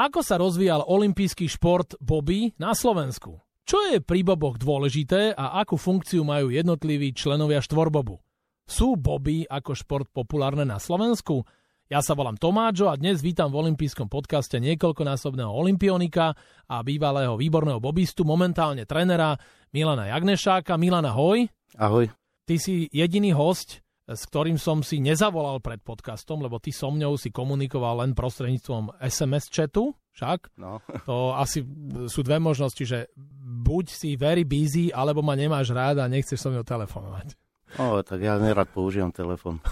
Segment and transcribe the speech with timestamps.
[0.00, 3.36] Ako sa rozvíjal olimpijský šport Bobby na Slovensku?
[3.68, 8.16] Čo je pri boboch dôležité a akú funkciu majú jednotliví členovia štvorbobu?
[8.64, 11.44] Sú boby ako šport populárne na Slovensku?
[11.92, 16.32] Ja sa volám Tomáčo a dnes vítam v olympijskom podcaste niekoľkonásobného olimpionika
[16.64, 19.36] a bývalého výborného bobistu, momentálne trenera
[19.68, 20.80] Milana Jagnešáka.
[20.80, 21.44] Milana, hoj.
[21.76, 22.08] Ahoj.
[22.48, 27.14] Ty si jediný host, s ktorým som si nezavolal pred podcastom, lebo ty so mňou
[27.14, 30.50] si komunikoval len prostredníctvom SMS chatu, však?
[30.58, 30.82] No.
[31.08, 31.62] To asi
[32.10, 36.48] sú dve možnosti, že buď si very busy, alebo ma nemáš rád a nechceš so
[36.50, 37.38] mnou telefonovať.
[37.78, 39.62] No, tak ja nerad používam telefon.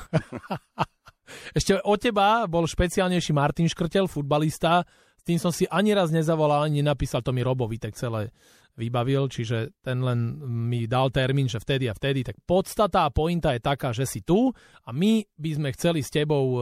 [1.59, 4.87] Ešte od teba bol špeciálnejší Martin Škrtel, futbalista.
[5.19, 8.31] S tým som si ani raz nezavolal, ani nenapísal, to mi Robo tak celé
[8.79, 12.23] vybavil, čiže ten len mi dal termín, že vtedy a vtedy.
[12.23, 14.55] Tak podstata a pointa je taká, že si tu
[14.87, 16.59] a my by sme chceli s tebou e,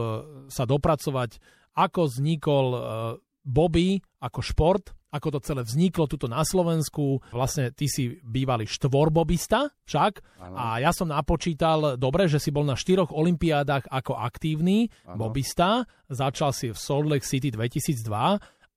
[0.49, 1.37] sa dopracovať,
[1.77, 2.79] ako vznikol e,
[3.47, 7.23] Bobby ako šport, ako to celé vzniklo tuto na Slovensku.
[7.31, 10.55] Vlastne ty si bývalý štvorbobista však ano.
[10.59, 15.29] a ja som napočítal dobre, že si bol na štyroch olympiádach ako aktívny ano.
[15.29, 15.87] bobista.
[16.11, 18.03] Začal si v Salt Lake City 2002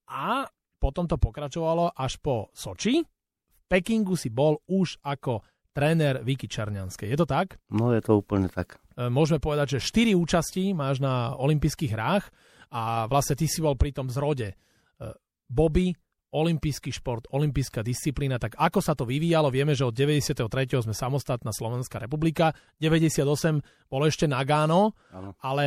[0.07, 0.47] a
[0.81, 3.03] potom to pokračovalo až po Soči
[3.71, 7.07] Pekingu si bol už ako tréner Viki Černianskej.
[7.07, 7.63] Je to tak?
[7.71, 8.83] No je to úplne tak.
[8.99, 12.27] E, môžeme povedať, že 4 účastí máš na olympijských hrách
[12.75, 14.51] a vlastne ty si bol pri tom zrode.
[14.51, 14.57] E,
[15.47, 15.95] Bobby,
[16.31, 19.51] olympijský šport, olympijská disciplína, tak ako sa to vyvíjalo?
[19.51, 20.47] Vieme, že od 93.
[20.83, 25.35] sme samostatná Slovenská republika, 98 bolo ešte Nagano, ano.
[25.43, 25.67] ale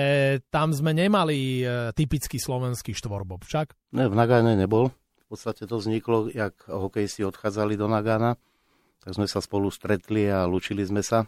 [0.52, 3.96] tam sme nemali e, typický slovenský štvorbob, však?
[3.96, 4.92] Ne, v Nagane nebol
[5.34, 8.38] podstate to vzniklo, jak hokejisti odchádzali do Nagana,
[9.02, 11.25] tak sme sa spolu stretli a lučili sme sa.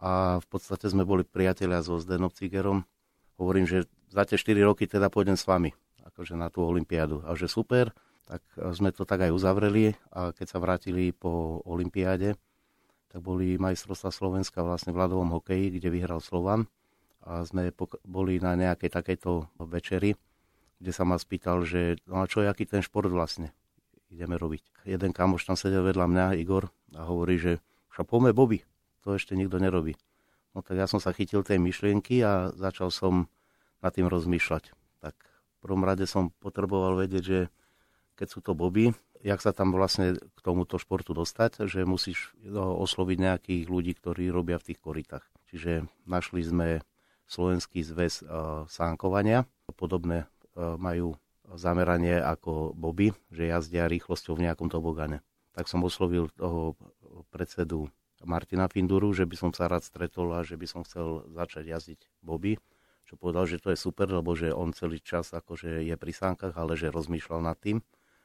[0.00, 2.88] A v podstate sme boli priatelia so Zdenom Cigerom.
[3.36, 5.76] Hovorím, že za tie 4 roky teda pôjdem s vami,
[6.08, 7.20] akože na tú olympiádu.
[7.28, 7.92] A že super,
[8.24, 8.40] tak
[8.72, 12.34] sme to tak aj uzavreli a keď sa vrátili po olympiáde,
[13.12, 16.66] tak boli majstrovstvá Slovenska vlastne v ľadovom hokeji, kde vyhral Slovan
[17.22, 17.70] a sme
[18.02, 20.18] boli na nejakej takejto večeri
[20.80, 23.52] kde sa ma spýtal, že no a čo aký ten šport vlastne
[24.12, 24.86] ideme robiť.
[24.86, 27.58] Jeden kamoš tam sedel vedľa mňa, Igor, a hovorí, že
[27.90, 28.62] však poďme Bobby,
[29.02, 29.98] to ešte nikto nerobí.
[30.56, 33.28] No tak ja som sa chytil tej myšlienky a začal som
[33.84, 34.72] nad tým rozmýšľať.
[35.04, 37.40] Tak v prvom rade som potreboval vedieť, že
[38.16, 42.78] keď sú to Bobby, jak sa tam vlastne k tomuto športu dostať, že musíš no,
[42.80, 45.24] osloviť nejakých ľudí, ktorí robia v tých koritách.
[45.52, 46.68] Čiže našli sme
[47.26, 49.44] Slovenský zväz uh, sánkovania,
[49.74, 51.14] podobné majú
[51.54, 55.22] zameranie ako Bobby, že jazdia rýchlosťou v nejakom tobogane.
[55.54, 56.74] Tak som oslovil toho
[57.30, 57.86] predsedu
[58.24, 62.00] Martina Finduru, že by som sa rád stretol a že by som chcel začať jazdiť
[62.24, 62.58] Bobby,
[63.06, 66.58] čo povedal, že to je super, lebo že on celý čas akože je pri sánkach,
[66.58, 67.78] ale že rozmýšľal nad tým,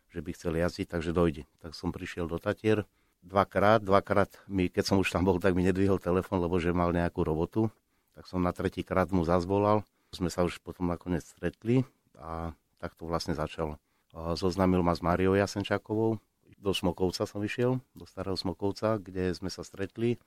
[0.09, 1.43] že by chcel jazdiť, takže dojde.
[1.61, 2.89] Tak som prišiel do Tatier,
[3.21, 6.89] dvakrát, dvakrát mi, keď som už tam bol, tak mi nedvihol telefon, lebo že mal
[6.89, 7.69] nejakú robotu,
[8.17, 9.85] tak som na tretí krát mu zazvolal.
[10.11, 11.85] Sme sa už potom nakoniec stretli,
[12.21, 13.81] a tak to vlastne začalo.
[14.13, 16.21] Zoznámil ma s Máriou Jasenčákovou,
[16.61, 20.21] do Smokovca som išiel, do starého Smokovca, kde sme sa stretli.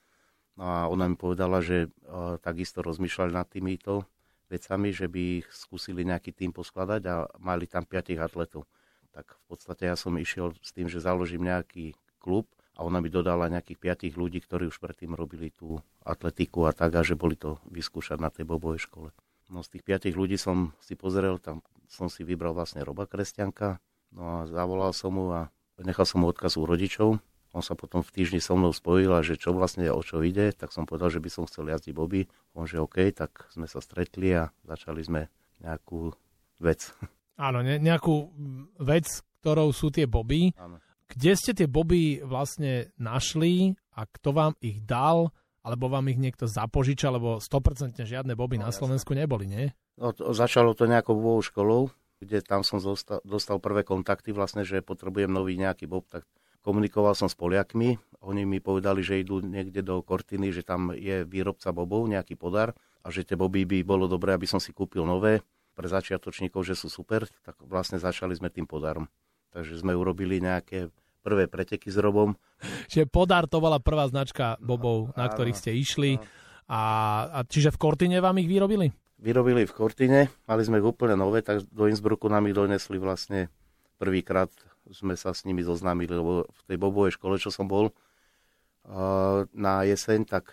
[0.58, 1.94] No a ona mi povedala, že
[2.42, 4.02] takisto rozmýšľali nad týmito
[4.50, 8.66] vecami, že by ich skúsili nejaký tým poskladať a mali tam piatich atletov.
[9.14, 13.14] Tak v podstate ja som išiel s tým, že založím nejaký klub a ona mi
[13.14, 17.38] dodala nejakých piatich ľudí, ktorí už predtým robili tú atletiku a tak, a že boli
[17.38, 19.14] to vyskúšať na tej bobovej škole.
[19.54, 23.78] No z tých piatich ľudí som si pozrel, tam som si vybral vlastne Roba Kresťanka,
[24.14, 25.50] no a zavolal som mu a
[25.82, 27.18] nechal som mu odkaz u rodičov.
[27.54, 30.50] On sa potom v týždni so mnou spojil a že čo vlastne o čo ide,
[30.50, 32.26] tak som povedal, že by som chcel jazdiť Bobby.
[32.58, 35.30] On že OK, tak sme sa stretli a začali sme
[35.62, 36.10] nejakú
[36.58, 36.90] vec.
[37.38, 38.34] Áno, ne, nejakú
[38.82, 39.06] vec,
[39.42, 40.50] ktorou sú tie Bobby.
[40.58, 40.82] Áno.
[41.06, 45.30] Kde ste tie Bobby vlastne našli a kto vám ich dal?
[45.64, 49.24] Alebo vám ich niekto zapožiča, lebo 100% žiadne boby no, na Slovensku jasne.
[49.24, 49.64] neboli, nie?
[49.96, 51.82] No, to, začalo to nejakou bobovou školou,
[52.20, 56.28] kde tam som dostal, dostal prvé kontakty vlastne, že potrebujem nový nejaký bob, tak
[56.60, 61.24] komunikoval som s Poliakmi, oni mi povedali, že idú niekde do Kortiny, že tam je
[61.24, 65.04] výrobca bobov, nejaký podar a že tie boby by bolo dobré, aby som si kúpil
[65.04, 65.44] nové
[65.76, 69.08] pre začiatočníkov, že sú super, tak vlastne začali sme tým podarom.
[69.52, 70.88] Takže sme urobili nejaké
[71.24, 72.36] prvé preteky s Robom.
[72.92, 76.20] Čiže Podar to bola prvá značka bobov, no, na ktorých ste išli.
[76.20, 76.24] No.
[76.68, 76.80] A,
[77.32, 78.92] a čiže v Kortine vám ich vyrobili?
[79.16, 83.48] Vyrobili v Kortine, mali sme ich úplne nové, tak do Innsbrucku nám ich donesli vlastne
[83.96, 84.52] prvýkrát
[84.92, 87.88] sme sa s nimi zoznámili, lebo v tej bobovej škole, čo som bol
[89.56, 90.52] na jeseň, tak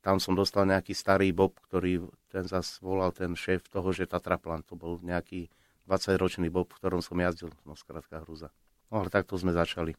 [0.00, 4.64] tam som dostal nejaký starý bob, ktorý ten zas volal ten šéf toho, že Tatraplan,
[4.64, 5.52] to bol nejaký
[5.84, 8.48] 20-ročný bob, v ktorom som jazdil, no skrátka hruza.
[8.88, 9.92] No ale takto sme začali.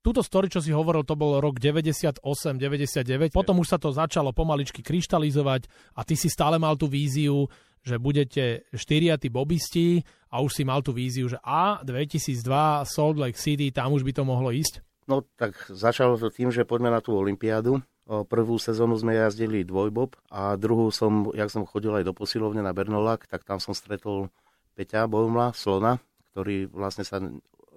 [0.00, 4.80] Túto story, čo si hovoril, to bol rok 98-99, potom už sa to začalo pomaličky
[4.80, 7.44] kryštalizovať a ty si stále mal tú víziu,
[7.84, 10.00] že budete štyria tí bobisti
[10.32, 12.40] a už si mal tú víziu, že a 2002
[12.88, 14.80] Salt Lake City, tam už by to mohlo ísť?
[15.04, 17.84] No tak začalo to tým, že poďme na tú olympiádu.
[18.08, 22.72] Prvú sezónu sme jazdili dvojbob a druhú som, jak som chodil aj do posilovne na
[22.72, 24.32] Bernolak, tak tam som stretol
[24.80, 26.00] Peťa Bojmla, Slona,
[26.32, 27.20] ktorý vlastne sa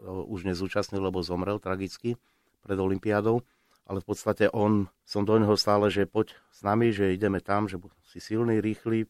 [0.04, 2.20] už nezúčastnil, lebo zomrel tragicky
[2.64, 3.42] pred Olympiádou.
[3.84, 7.68] Ale v podstate on, som do neho stále, že poď s nami, že ideme tam,
[7.68, 7.76] že
[8.08, 9.08] si silný, rýchly,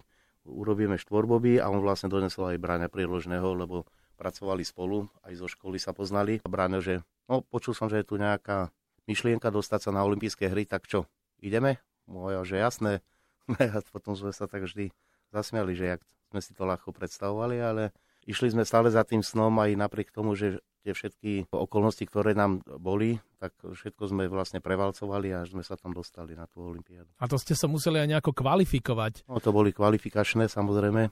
[0.50, 3.86] urobíme štvorboby a on vlastne donesol aj bráňa príložného, lebo
[4.18, 6.42] pracovali spolu, aj zo školy sa poznali.
[6.42, 6.94] A bráňa, že
[7.30, 8.74] no, počul som, že je tu nejaká
[9.06, 11.06] myšlienka dostať sa na olympijské hry, tak čo,
[11.38, 11.78] ideme?
[12.10, 13.06] Moja, že jasné.
[13.60, 14.92] A potom sme sa tak vždy
[15.31, 16.01] zasmiali, že jak
[16.31, 17.84] sme si to ľahko predstavovali, ale
[18.25, 22.60] išli sme stále za tým snom aj napriek tomu, že tie všetky okolnosti, ktoré nám
[22.80, 27.08] boli, tak všetko sme vlastne prevalcovali a až sme sa tam dostali na tú olympiádu.
[27.24, 29.24] A to ste sa museli aj nejako kvalifikovať?
[29.31, 31.08] No to boli kvalifikačné samozrejme.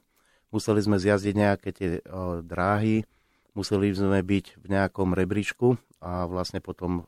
[0.52, 3.08] Museli sme zjazdiť nejaké tie o, dráhy,
[3.56, 7.08] museli sme byť v nejakom rebríčku a vlastne potom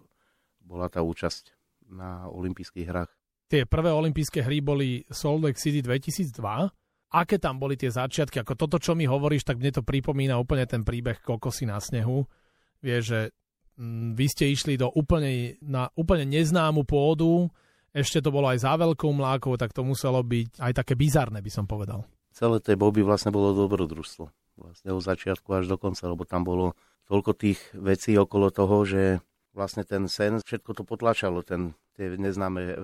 [0.63, 1.51] bola tá účasť
[1.91, 3.11] na olympijských hrách.
[3.51, 6.71] Tie prvé olympijské hry boli Salt Lake City 2002
[7.13, 10.65] aké tam boli tie začiatky, ako toto, čo mi hovoríš, tak mne to pripomína úplne
[10.65, 12.25] ten príbeh Kokosy na snehu.
[12.81, 13.19] Vieš, že
[13.77, 17.53] mm, vy ste išli do úplne, na úplne neznámu pôdu,
[17.93, 21.51] ešte to bolo aj za veľkou mlákou, tak to muselo byť aj také bizarné, by
[21.53, 22.01] som povedal.
[22.33, 24.25] Celé tie boby vlastne bolo dobrodružstvo.
[24.57, 26.73] Vlastne od začiatku až do konca, lebo tam bolo
[27.05, 29.21] toľko tých vecí okolo toho, že
[29.53, 32.75] vlastne ten sen, všetko to potlačalo, ten, tie neznáme e,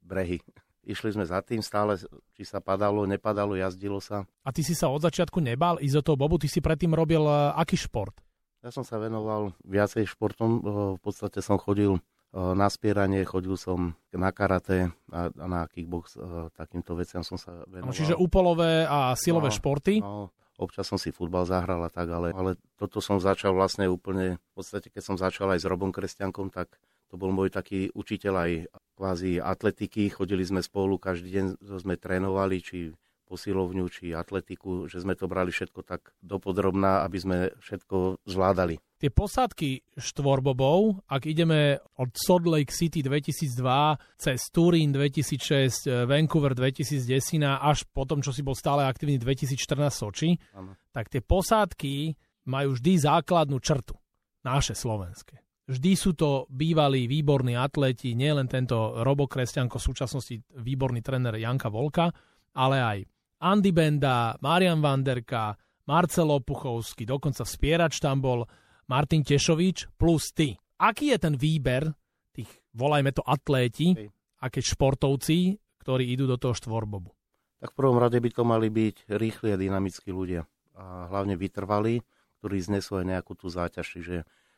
[0.00, 0.40] brehy.
[0.86, 1.98] Išli sme za tým stále,
[2.38, 4.22] či sa padalo, nepadalo, jazdilo sa.
[4.46, 6.38] A ty si sa od začiatku nebal ísť do toho bobu?
[6.38, 8.14] Ty si predtým robil uh, aký šport?
[8.62, 10.50] Ja som sa venoval viacej športom.
[10.62, 10.62] Uh,
[10.94, 16.22] v podstate som chodil uh, na spieranie, chodil som na karate a, a na kickbox.
[16.54, 17.90] Takýmto veciam som sa venoval.
[17.90, 19.98] Čiže úpolové a silové no, športy?
[19.98, 24.38] No, občas som si futbal zahral a tak, ale, ale toto som začal vlastne úplne,
[24.38, 28.34] v podstate keď som začal aj s Robom Kresťankom, tak to bol môj taký učiteľ
[28.34, 28.52] aj
[28.98, 30.10] kvázi atletiky.
[30.10, 32.90] Chodili sme spolu, každý deň sme trénovali, či
[33.26, 38.78] posilovňu, či atletiku, že sme to brali všetko tak dopodrobná, aby sme všetko zvládali.
[38.96, 46.56] Tie posádky štvorbobov, ak ideme od Salt Lake City 2002 cez Turín 2006, eh, Vancouver
[46.56, 50.78] 2010 až potom, čo si bol stále aktívny 2014 Soči, ano.
[50.94, 52.16] tak tie posádky
[52.48, 53.98] majú vždy základnú črtu.
[54.46, 55.45] Naše slovenské.
[55.66, 61.66] Vždy sú to bývalí výborní atleti, nielen tento Robo Kresťanko, v súčasnosti výborný tréner Janka
[61.66, 62.14] Volka,
[62.54, 62.98] ale aj
[63.42, 65.58] Andy Benda, Marian Vanderka,
[65.90, 68.46] Marcelo Puchovský, dokonca spierač tam bol,
[68.86, 70.54] Martin Tešovič plus ty.
[70.78, 71.90] Aký je ten výber
[72.30, 74.14] tých, volajme to atléti, Hej.
[74.38, 77.10] aké športovci, ktorí idú do toho štvorbobu?
[77.58, 80.46] Tak v prvom rade by to mali byť rýchli a dynamickí ľudia.
[80.78, 82.04] A hlavne vytrvalí,
[82.38, 83.86] ktorí znesú aj nejakú tú záťaž.
[83.96, 84.16] Čiže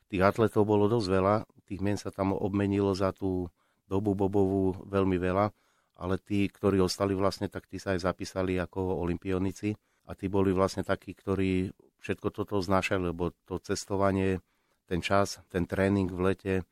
[0.09, 1.37] Tých atletov bolo dosť veľa,
[1.69, 3.53] tých mien sa tam obmenilo za tú
[3.85, 5.53] dobu bobovú veľmi veľa,
[6.01, 9.77] ale tí, ktorí ostali vlastne, tak tí sa aj zapísali ako olimpionici
[10.09, 11.69] a tí boli vlastne takí, ktorí
[12.01, 14.41] všetko toto znášali, lebo to cestovanie,
[14.89, 16.65] ten čas, ten tréning v lete, e,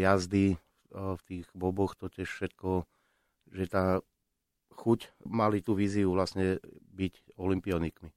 [0.00, 0.56] jazdy e,
[0.96, 2.88] v tých boboch, to tiež všetko,
[3.52, 4.00] že tá
[4.72, 6.62] chuť mali tú víziu vlastne
[6.96, 8.08] byť olimpionikmi.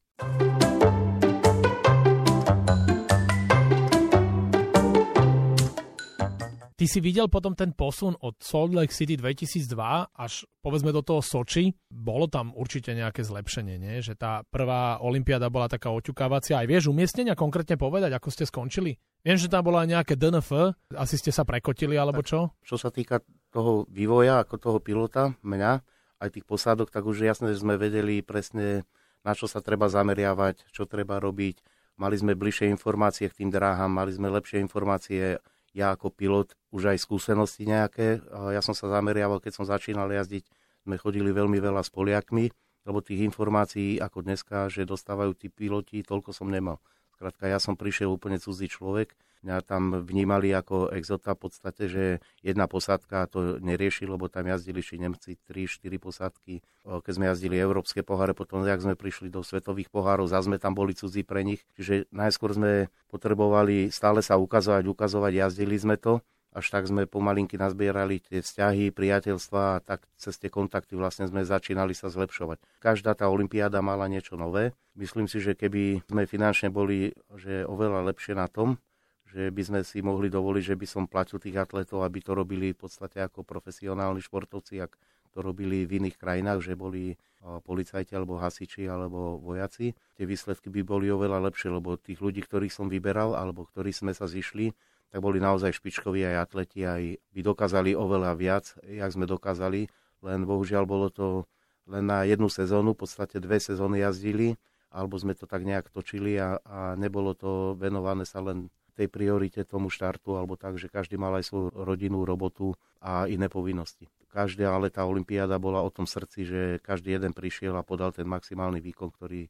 [6.79, 11.19] Ty si videl potom ten posun od Salt Lake City 2002 až povedzme do toho
[11.19, 11.75] Soči.
[11.91, 13.99] Bolo tam určite nejaké zlepšenie, nie?
[13.99, 16.55] že tá prvá olympiáda bola taká oťukávacia.
[16.55, 18.95] Aj vieš umiestnenia konkrétne povedať, ako ste skončili?
[19.27, 22.55] Viem, že tam bola nejaké DNF, asi ste sa prekotili alebo čo?
[22.63, 23.19] Čo sa týka
[23.51, 25.83] toho vývoja, ako toho pilota, mňa,
[26.23, 28.87] aj tých posádok, tak už jasné, že sme vedeli presne,
[29.27, 31.59] na čo sa treba zameriavať, čo treba robiť.
[31.99, 35.43] Mali sme bližšie informácie k tým dráham, mali sme lepšie informácie
[35.79, 38.19] ja ako pilot už aj skúsenosti nejaké.
[38.51, 40.43] Ja som sa zameriaval, keď som začínal jazdiť,
[40.83, 42.51] sme chodili veľmi veľa s Poliakmi,
[42.83, 46.83] lebo tých informácií ako dneska, že dostávajú tí piloti, toľko som nemal.
[47.15, 52.03] Skrátka, ja som prišiel úplne cudzí človek, mňa tam vnímali ako exota v podstate, že
[52.43, 56.53] jedna posádka to nerieši, lebo tam jazdili ši Nemci 3-4 posádky.
[56.83, 60.75] Keď sme jazdili európske poháre, potom jak sme prišli do svetových pohárov, zase sme tam
[60.75, 61.63] boli cudzí pre nich.
[61.79, 62.71] Čiže najskôr sme
[63.07, 66.19] potrebovali stále sa ukazovať, ukazovať, jazdili sme to
[66.49, 71.45] až tak sme pomalinky nazbierali tie vzťahy, priateľstva a tak cez tie kontakty vlastne sme
[71.45, 72.57] začínali sa zlepšovať.
[72.81, 74.73] Každá tá olimpiáda mala niečo nové.
[74.97, 78.81] Myslím si, že keby sme finančne boli že oveľa lepšie na tom,
[79.29, 82.73] že by sme si mohli dovoliť, že by som platil tých atletov, aby to robili
[82.73, 84.97] v podstate ako profesionálni športovci, ak
[85.29, 89.93] to robili v iných krajinách, že boli policajti alebo hasiči alebo vojaci.
[90.17, 94.17] Tie výsledky by boli oveľa lepšie, lebo tých ľudí, ktorých som vyberal alebo ktorí sme
[94.17, 94.73] sa zišli,
[95.09, 99.89] tak boli naozaj špičkoví aj atleti, aj by dokázali oveľa viac, jak sme dokázali,
[100.25, 101.45] len bohužiaľ bolo to
[101.89, 104.57] len na jednu sezónu, v podstate dve sezóny jazdili,
[104.93, 108.69] alebo sme to tak nejak točili a, a nebolo to venované sa len
[108.99, 113.47] tej priorite tomu štartu, alebo tak, že každý mal aj svoju rodinnú robotu a iné
[113.47, 114.11] povinnosti.
[114.29, 118.27] Každá ale tá olimpiáda bola o tom srdci, že každý jeden prišiel a podal ten
[118.27, 119.47] maximálny výkon, ktorý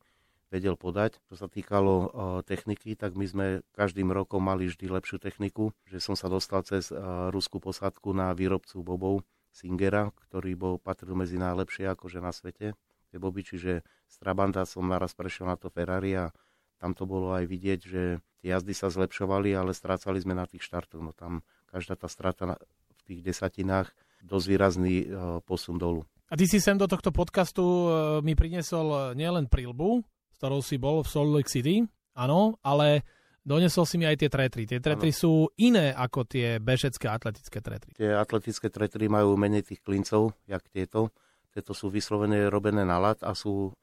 [0.53, 1.22] vedel podať.
[1.29, 2.08] Čo sa týkalo uh,
[2.46, 6.89] techniky, tak my sme každým rokom mali vždy lepšiu techniku, že som sa dostal cez
[6.89, 9.22] uh, ruskú posádku na výrobcu bobov
[9.53, 12.77] Singera, ktorý bol patril medzi najlepšie akože na svete.
[13.10, 16.29] Tie boby, čiže z Trabanta som naraz prešiel na to Ferrari a
[16.77, 18.03] tam to bolo aj vidieť, že
[18.39, 21.03] tie jazdy sa zlepšovali, ale strácali sme na tých štartoch.
[21.03, 22.55] No tam každá tá strata
[22.96, 23.91] v tých desatinách
[24.24, 25.05] dosť výrazný e,
[25.43, 26.03] posun dolu.
[26.29, 27.88] A ty si sem do tohto podcastu e,
[28.24, 31.84] mi priniesol nielen prílbu, s ktorou si bol v Salt Lake City,
[32.15, 33.03] áno, ale
[33.43, 34.63] donesol si mi aj tie tretry.
[34.67, 35.19] Tie tretry ano.
[35.19, 37.91] sú iné ako tie bežecké atletické tretry.
[37.96, 41.10] Tie atletické tretry majú menej tých klincov, jak tieto.
[41.50, 43.74] Tieto sú vyslovene robené na lat a sú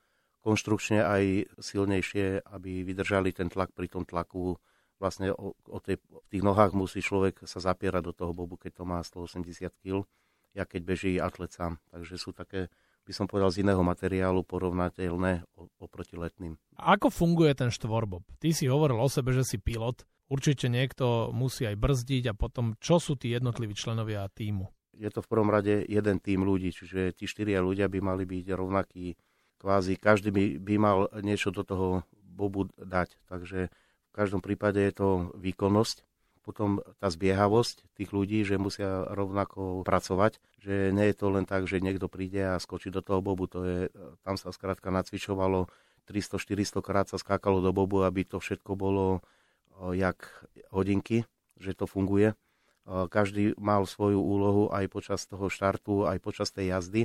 [0.47, 4.55] konštrukčne aj silnejšie, aby vydržali ten tlak pri tom tlaku.
[5.03, 8.79] Vlastne o, o tej, v tých nohách musí človek sa zapierať do toho bobu, keď
[8.79, 10.07] to má 180 kg,
[10.55, 11.83] ja keď beží atlet sám.
[11.91, 12.71] Takže sú také,
[13.05, 15.45] by som povedal, z iného materiálu porovnateľné
[15.83, 16.57] oproti letným.
[16.79, 18.23] Ako funguje ten štvorbob?
[18.38, 20.07] Ty si hovoril o sebe, že si pilot.
[20.31, 24.67] Určite niekto musí aj brzdiť a potom čo sú tí jednotliví členovia týmu?
[24.97, 28.47] Je to v prvom rade jeden tým ľudí, čiže tí štyria ľudia by mali byť
[28.57, 29.12] rovnakí
[29.59, 33.17] kvázi každý by, by mal niečo do toho bobu dať.
[33.29, 36.05] Takže v každom prípade je to výkonnosť,
[36.47, 41.67] potom tá zbiehavosť tých ľudí, že musia rovnako pracovať, že nie je to len tak,
[41.67, 43.81] že niekto príde a skočí do toho bobu, to je,
[44.23, 45.67] tam sa skrátka nacvičovalo
[46.07, 49.27] 300-400 krát sa skákalo do bobu, aby to všetko bolo
[49.91, 50.23] jak
[50.71, 51.27] hodinky,
[51.59, 52.39] že to funguje.
[52.87, 57.03] Každý mal svoju úlohu aj počas toho štartu, aj počas tej jazdy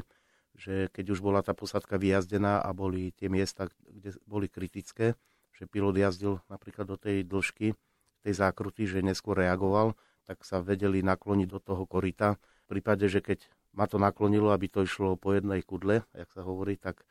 [0.55, 5.15] že keď už bola tá posadka vyjazdená a boli tie miesta, kde boli kritické,
[5.55, 7.73] že pilot jazdil napríklad do tej dĺžky,
[8.21, 12.37] tej zákruty, že neskôr reagoval, tak sa vedeli nakloniť do toho korita.
[12.69, 16.45] V prípade, že keď ma to naklonilo, aby to išlo po jednej kudle, jak sa
[16.45, 17.01] hovorí, tak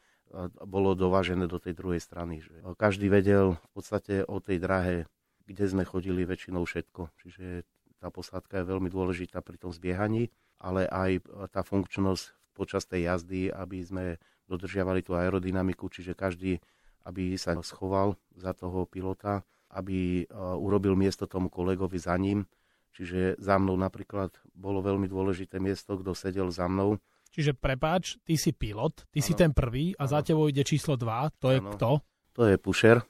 [0.62, 2.38] bolo dovážené do tej druhej strany.
[2.38, 5.11] Že každý vedel v podstate o tej drahe,
[5.50, 7.11] kde sme chodili väčšinou všetko.
[7.18, 7.66] Čiže
[7.99, 10.30] tá posádka je veľmi dôležitá pri tom zbiehaní,
[10.62, 14.04] ale aj tá funkčnosť počas tej jazdy, aby sme
[14.44, 16.60] dodržiavali tú aerodynamiku, čiže každý,
[17.08, 19.40] aby sa schoval za toho pilota,
[19.72, 22.44] aby e, urobil miesto tomu kolegovi za ním.
[22.90, 26.98] Čiže za mnou napríklad bolo veľmi dôležité miesto, kto sedel za mnou.
[27.30, 29.26] Čiže prepáč, ty si pilot, ty ano.
[29.30, 30.10] si ten prvý a ano.
[30.10, 31.70] za tebou ide číslo 2, to je ano.
[31.70, 31.90] kto?
[32.34, 33.04] To je pusher e,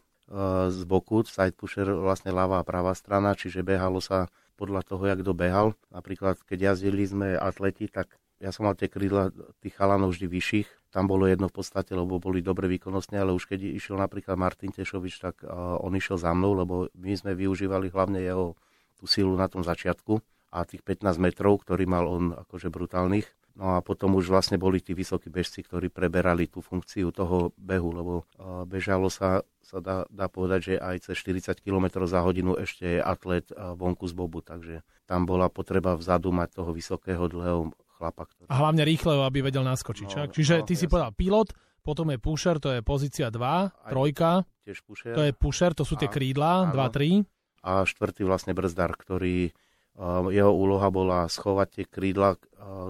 [0.68, 4.28] z boku, side pusher, vlastne ľavá a pravá strana, čiže behalo sa
[4.60, 5.72] podľa toho, jak kto behal.
[5.88, 10.68] Napríklad, keď jazdili sme atleti, tak ja som mal tie krídla tých chalanov vždy vyšších.
[10.90, 14.72] Tam bolo jedno v podstate, lebo boli dobre výkonnostné, ale už keď išiel napríklad Martin
[14.72, 18.56] Tešovič, tak uh, on išiel za mnou, lebo my sme využívali hlavne jeho
[18.96, 20.18] tú silu na tom začiatku
[20.50, 23.28] a tých 15 metrov, ktorý mal on akože brutálnych.
[23.60, 27.90] No a potom už vlastne boli tí vysokí bežci, ktorí preberali tú funkciu toho behu,
[27.92, 28.12] lebo
[28.64, 33.00] bežalo sa, sa dá, dá povedať, že aj cez 40 km za hodinu ešte je
[33.02, 38.24] atlet vonku z bobu, takže tam bola potreba vzadu mať toho vysokého, dlhého chlapa.
[38.24, 38.48] Ktorý...
[38.48, 40.08] A hlavne rýchle, aby vedel naskočiť.
[40.16, 40.80] No, Čiže no, ty jasne.
[40.80, 41.52] si povedal pilot,
[41.84, 45.12] potom je pusher, to je pozícia 2, trojka, tiež pusher.
[45.12, 47.68] to je pusher, to sú tie krídla, 2, 3.
[47.68, 52.40] A štvrtý vlastne brzdar, ktorý uh, jeho úloha bola schovať tie krídla,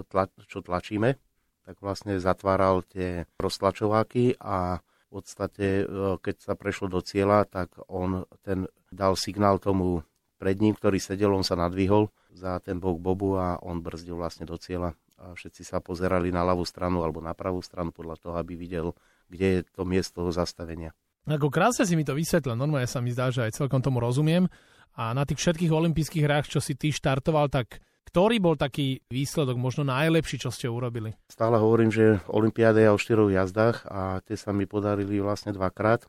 [0.07, 1.19] tla, čo tlačíme,
[1.67, 7.75] tak vlastne zatváral tie roztlačováky a v podstate, uh, keď sa prešlo do cieľa, tak
[7.91, 10.03] on ten dal signál tomu
[10.41, 14.49] pred ním, ktorý sedel, on sa nadvihol za ten bok Bobu a on brzdil vlastne
[14.49, 14.97] do cieľa.
[15.21, 18.97] A všetci sa pozerali na ľavú stranu alebo na pravú stranu podľa toho, aby videl,
[19.29, 20.97] kde je to miesto zastavenia.
[21.29, 24.49] Ako krásne si mi to vysvetlil, normálne sa mi zdá, že aj celkom tomu rozumiem.
[24.97, 29.55] A na tých všetkých olympijských hrách, čo si ty štartoval, tak ktorý bol taký výsledok,
[29.55, 31.15] možno najlepší, čo ste urobili?
[31.31, 36.09] Stále hovorím, že Olympiáda je o štyroch jazdách a tie sa mi podarili vlastne dvakrát.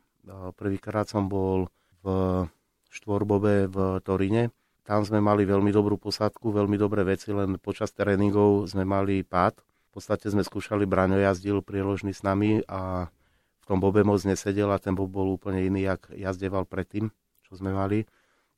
[0.57, 1.69] Prvýkrát som bol
[2.01, 2.07] v
[2.91, 8.67] štvorbobe v Torine, tam sme mali veľmi dobrú posádku, veľmi dobré veci, len počas tréningov
[8.67, 9.61] sme mali pád.
[9.61, 13.07] V podstate sme skúšali, Braňo jazdil prieložný s nami a
[13.61, 17.13] v tom bobe moc nesedel a ten bob bol úplne iný, jak jazdeval predtým,
[17.47, 18.09] čo sme mali.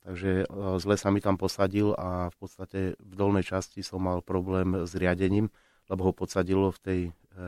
[0.04, 0.48] Takže
[0.80, 4.96] zle sa mi tam posadil a v podstate v dolnej časti som mal problém s
[4.96, 5.52] riadením,
[5.92, 7.00] lebo ho podsadilo v tej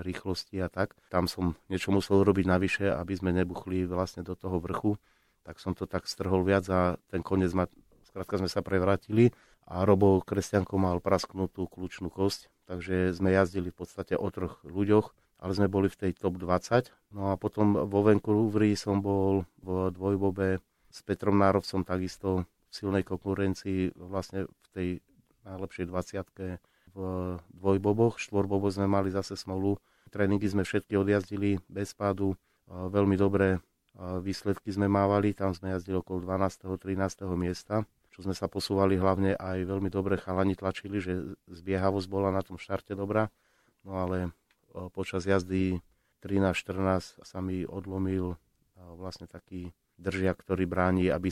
[0.03, 0.93] rýchlosti a tak.
[1.07, 4.99] Tam som niečo musel robiť navyše, aby sme nebuchli vlastne do toho vrchu
[5.45, 7.69] tak som to tak strhol viac a ten koniec ma,
[8.09, 9.29] skrátka sme sa prevrátili
[9.69, 15.13] a Robo Kresťanko mal prasknutú kľúčnú kosť, takže sme jazdili v podstate o troch ľuďoch,
[15.41, 16.89] ale sme boli v tej top 20.
[17.13, 23.05] No a potom vo Vancouveri som bol v dvojbobe s Petrom Nárovcom takisto v silnej
[23.05, 24.87] konkurencii vlastne v tej
[25.45, 26.57] najlepšej 20
[26.95, 26.99] v
[27.51, 29.75] dvojboboch, štvorboboch sme mali zase smolu.
[30.09, 32.39] Tréningy sme všetky odjazdili bez pádu,
[32.71, 33.59] veľmi dobre
[33.95, 36.67] výsledky sme mávali, tam sme jazdili okolo 12.
[36.67, 37.25] 13.
[37.39, 42.43] miesta, čo sme sa posúvali hlavne aj veľmi dobre chalani tlačili, že zbiehavosť bola na
[42.43, 43.31] tom štarte dobrá,
[43.87, 44.35] no ale
[44.91, 45.79] počas jazdy
[46.23, 48.35] 13-14 sa mi odlomil
[48.99, 51.31] vlastne taký držiak, ktorý bráni, aby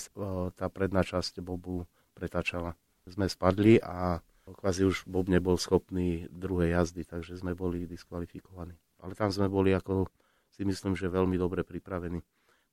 [0.55, 1.83] tá predná časť bobu
[2.15, 2.79] pretáčala.
[3.03, 8.75] Sme spadli a kvázi už bob nebol schopný druhej jazdy, takže sme boli diskvalifikovaní.
[9.03, 10.07] Ale tam sme boli ako
[10.51, 12.23] si myslím, že veľmi dobre pripravení.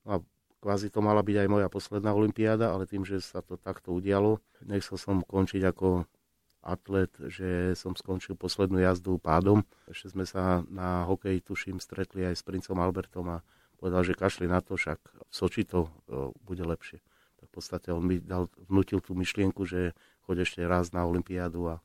[0.05, 0.17] No a
[0.61, 4.41] kvázi to mala byť aj moja posledná olimpiáda, ale tým, že sa to takto udialo,
[4.65, 6.05] nechcel som končiť ako
[6.61, 9.65] atlet, že som skončil poslednú jazdu pádom.
[9.89, 13.45] Ešte sme sa na hokej, tuším, stretli aj s princom Albertom a
[13.81, 15.89] povedal, že kašli na to, však v Soči to
[16.45, 17.01] bude lepšie.
[17.41, 19.97] Tak v podstate on mi dal, vnutil tú myšlienku, že
[20.29, 21.77] choď ešte raz na olympiádu a,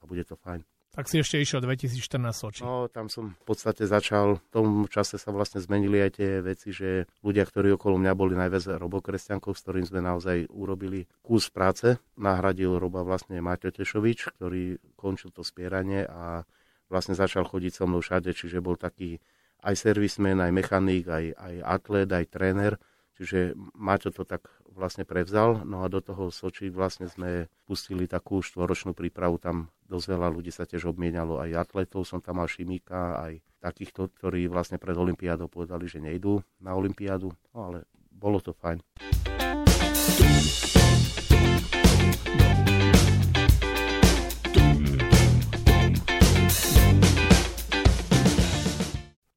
[0.00, 0.64] a bude to fajn.
[0.94, 2.62] Tak si ešte išiel 2014 Soči.
[2.62, 6.70] No, tam som v podstate začal, v tom čase sa vlastne zmenili aj tie veci,
[6.70, 11.98] že ľudia, ktorí okolo mňa boli najviac robokresťankov, s ktorým sme naozaj urobili kus práce.
[12.14, 16.46] Nahradil roba vlastne Maťo Tešovič, ktorý končil to spieranie a
[16.86, 19.18] vlastne začal chodiť so mnou všade, čiže bol taký
[19.66, 22.72] aj servismen, aj mechanik, aj, aj atlet, aj tréner.
[23.14, 25.62] Čiže Maťo to tak vlastne prevzal.
[25.62, 29.38] No a do toho Soči vlastne sme pustili takú štvoročnú prípravu.
[29.38, 31.38] Tam dosť veľa ľudí sa tiež obmienalo.
[31.38, 36.42] Aj atletov som tam mal Šimika, aj takýchto, ktorí vlastne pred Olympiádou povedali, že nejdú
[36.58, 37.30] na Olympiádu.
[37.54, 38.82] No ale bolo to fajn.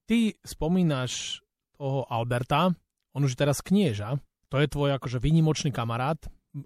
[0.07, 1.43] Ty spomínaš
[1.75, 2.71] toho Alberta,
[3.13, 6.19] on už teraz knieža, to je tvoj akože výnimočný kamarát.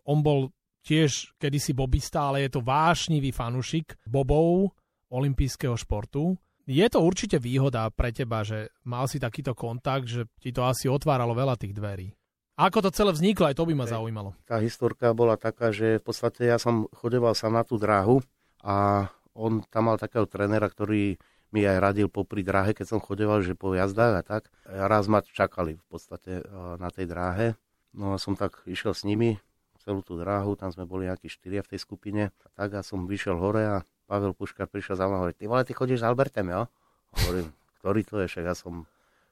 [0.06, 0.54] On bol
[0.86, 4.74] tiež kedysi bobista, ale je to vášnivý fanušik bobov
[5.10, 6.38] olympijského športu.
[6.70, 10.88] Je to určite výhoda pre teba, že mal si takýto kontakt, že ti to asi
[10.88, 12.14] otváralo veľa tých dverí.
[12.62, 14.38] Ako to celé vzniklo, aj to by ma zaujímalo.
[14.46, 18.22] Tá historka bola taká, že v podstate ja som chodeval sa na tú dráhu
[18.62, 21.18] a on tam mal takého trénera, ktorý
[21.52, 24.44] mi aj radil popri dráhe, keď som chodeval, že po jazdách a tak.
[24.66, 26.44] Raz ma čakali v podstate
[26.80, 27.48] na tej dráhe
[27.92, 29.36] No a som tak išiel s nimi
[29.82, 32.32] celú tú dráhu, tam sme boli nejakí štyria v tej skupine.
[32.32, 35.50] A tak a som vyšiel hore a Pavel Puškar prišiel za mnou a hovorí, ty
[35.50, 36.70] vole, ty chodíš s Albertem, jo?
[37.18, 38.86] Hovorím, ktorý to je, však ja som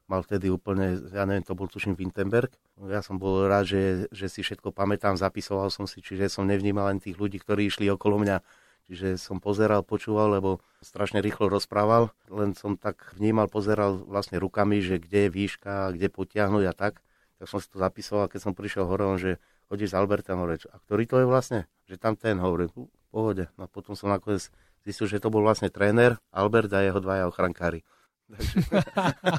[0.09, 2.49] mal vtedy úplne, ja neviem, to bol tuším Wintenberg.
[2.89, 6.89] Ja som bol rád, že, že si všetko pamätám, zapisoval som si, čiže som nevnímal
[6.89, 8.41] len tých ľudí, ktorí išli okolo mňa.
[8.89, 14.81] Čiže som pozeral, počúval, lebo strašne rýchlo rozprával, len som tak vnímal, pozeral vlastne rukami,
[14.81, 16.93] že kde je výška, kde potiahnuť a tak
[17.39, 19.39] tak som si to zapisoval, keď som prišiel hore, on, že
[19.71, 21.59] chodíš s Albertom, hovorí, a ktorý to je vlastne?
[21.87, 23.47] Že tam ten, hovorí, v pohode.
[23.55, 24.51] No potom som nakoniec
[24.83, 27.87] zistil, že to bol vlastne tréner Albert a jeho dvaja ochrankári.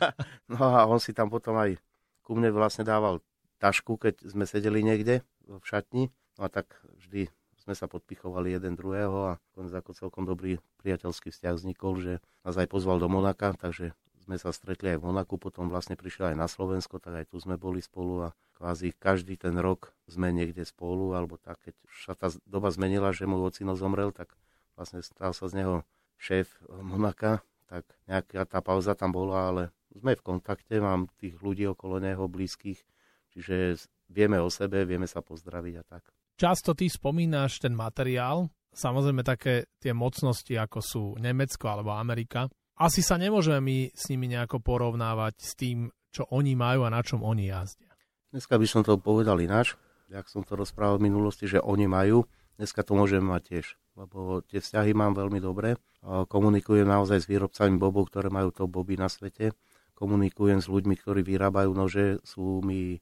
[0.50, 1.76] no a on si tam potom aj
[2.24, 3.20] ku mne vlastne dával
[3.60, 6.08] tašku, keď sme sedeli niekde v šatni.
[6.40, 6.72] No a tak
[7.04, 7.28] vždy
[7.70, 12.58] sme sa podpichovali jeden druhého a konec ako celkom dobrý priateľský vzťah vznikol, že nás
[12.58, 13.94] aj pozval do Monaka, takže
[14.26, 17.38] sme sa stretli aj v Monaku, potom vlastne prišiel aj na Slovensko, tak aj tu
[17.38, 22.18] sme boli spolu a kvázi každý ten rok sme niekde spolu, alebo tak, keď sa
[22.18, 24.34] tá doba zmenila, že môj ocino zomrel, tak
[24.74, 25.86] vlastne stal sa z neho
[26.18, 26.50] šéf
[26.82, 27.38] Monaka,
[27.70, 29.62] tak nejaká tá pauza tam bola, ale
[29.94, 32.82] sme v kontakte, mám tých ľudí okolo neho blízkych,
[33.30, 33.78] čiže
[34.10, 36.02] vieme o sebe, vieme sa pozdraviť a tak.
[36.40, 42.48] Často ty spomínaš ten materiál, samozrejme také tie mocnosti, ako sú Nemecko alebo Amerika,
[42.80, 47.04] asi sa nemôžeme my s nimi nejako porovnávať s tým, čo oni majú a na
[47.04, 47.92] čom oni jazdia.
[48.32, 49.76] Dneska by som to povedal ináč,
[50.08, 52.24] jak som to rozprával v minulosti, že oni majú,
[52.56, 53.66] dneska to môžeme mať tiež,
[54.00, 55.76] lebo tie vzťahy mám veľmi dobre.
[56.08, 59.52] Komunikujem naozaj s výrobcami bobov, ktoré majú to boby na svete.
[59.92, 62.96] Komunikujem s ľuďmi, ktorí vyrábajú nože, sú mi,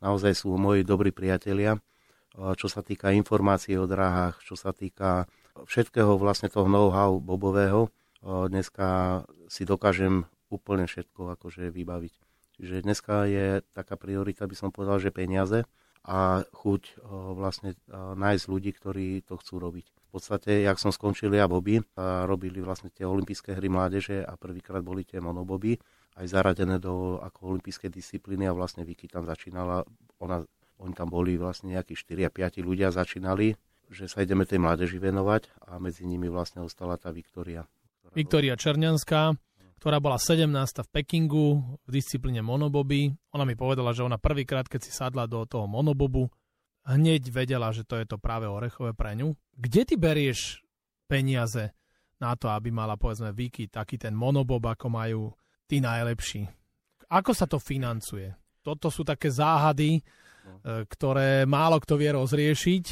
[0.00, 1.76] naozaj sú moji dobrí priatelia.
[2.38, 5.26] Čo sa týka informácií o dráhach, čo sa týka
[5.58, 7.90] všetkého vlastne toho know-how bobového.
[8.22, 12.14] Dneska si dokážem úplne všetko akože vybaviť.
[12.58, 15.66] Čiže dneska je taká priorita, by som povedal, že peniaze
[16.06, 17.02] a chuť
[17.34, 19.86] vlastne nájsť ľudí, ktorí to chcú robiť.
[20.08, 24.40] V podstate, jak som skončil ja Bobby, a robili vlastne tie olympijské hry mládeže a
[24.40, 25.76] prvýkrát boli tie monoboby,
[26.18, 29.84] aj zaradené do ako olympijské disciplíny a vlastne Vicky tam začínala,
[30.18, 30.42] ona,
[30.78, 33.58] oni tam boli vlastne nejakí 4 a 5 ľudia začínali,
[33.90, 37.66] že sa ideme tej mládeži venovať a medzi nimi vlastne ostala tá Viktória.
[38.14, 39.36] Viktória Černianská,
[39.78, 40.48] ktorá bola 17.
[40.84, 41.46] v Pekingu
[41.86, 43.14] v disciplíne monoboby.
[43.34, 46.28] Ona mi povedala, že ona prvýkrát, keď si sadla do toho monobobu,
[46.88, 49.36] hneď vedela, že to je to práve orechové pre ňu.
[49.54, 50.64] Kde ty berieš
[51.06, 51.72] peniaze
[52.18, 55.22] na to, aby mala povedzme Viki taký ten monobob, ako majú
[55.70, 56.48] tí najlepší?
[57.08, 58.34] Ako sa to financuje?
[58.60, 60.02] Toto sú také záhady,
[60.64, 62.84] ktoré málo kto vie rozriešiť.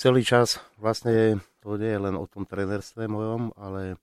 [0.00, 4.00] Celý čas vlastne to nie je len o tom trenerstve mojom, ale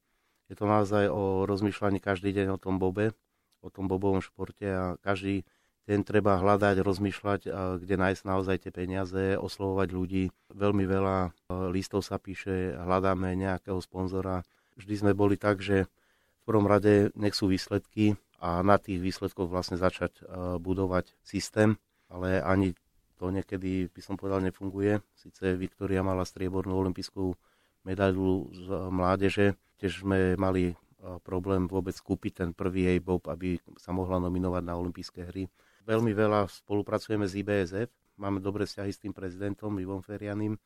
[0.47, 3.17] je to naozaj o rozmýšľaní každý deň o tom bobe,
[3.65, 5.41] o tom bobovom športe a každý
[5.87, 7.41] ten treba hľadať, rozmýšľať,
[7.79, 10.23] kde nájsť naozaj tie peniaze, oslovovať ľudí.
[10.51, 11.29] Veľmi veľa e,
[11.71, 14.43] listov sa píše, hľadáme nejakého sponzora.
[14.75, 19.47] Vždy sme boli tak, že v prvom rade nech sú výsledky a na tých výsledkoch
[19.47, 20.21] vlastne začať e,
[20.59, 21.79] budovať systém,
[22.11, 22.75] ale ani
[23.17, 25.01] to niekedy, by som povedal, nefunguje.
[25.17, 27.33] Sice Viktória mala striebornú olympijskú
[27.81, 29.45] medailu z mládeže,
[29.81, 30.75] tiež sme mali e,
[31.25, 35.49] problém vôbec kúpiť ten prvý jej bob, aby sa mohla nominovať na olympijské hry
[35.87, 37.87] Veľmi veľa spolupracujeme s IBSF,
[38.19, 40.59] máme dobré vzťahy s tým prezidentom Ivom Ferianim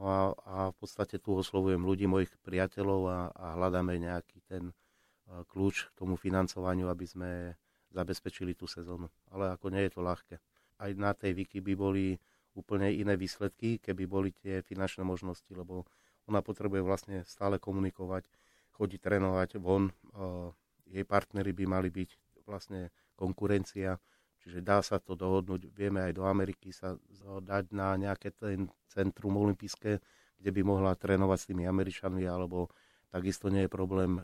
[0.00, 4.72] no a, a v podstate tu oslovujem ľudí, mojich priateľov a, a hľadáme nejaký ten
[4.72, 7.30] uh, kľúč k tomu financovaniu, aby sme
[7.92, 9.12] zabezpečili tú sezónu.
[9.28, 10.40] Ale ako nie je to ľahké.
[10.78, 12.16] Aj na tej Wiki by boli
[12.54, 15.86] úplne iné výsledky, keby boli tie finančné možnosti, lebo
[16.30, 18.26] ona potrebuje vlastne stále komunikovať,
[18.74, 19.90] chodiť trénovať von.
[20.14, 20.50] Uh,
[20.86, 22.10] jej partnery by mali byť
[22.46, 23.98] vlastne konkurencia
[24.44, 27.00] Čiže dá sa to dohodnúť, vieme aj do Ameriky sa
[27.40, 30.04] dať na nejaké ten centrum olympijské,
[30.36, 32.68] kde by mohla trénovať s tými Američanmi, alebo
[33.08, 34.20] takisto nie je problém,